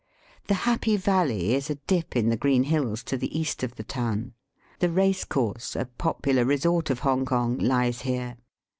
[0.47, 3.83] The Happy Valley is a dip in the green hills to the east of the
[3.83, 4.33] town.
[4.79, 8.37] The racecourse, a popular resort of Hong kong, lies here.